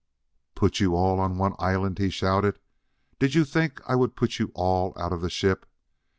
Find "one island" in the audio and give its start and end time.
1.37-1.99